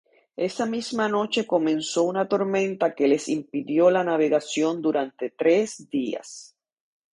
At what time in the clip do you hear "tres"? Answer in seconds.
5.29-5.91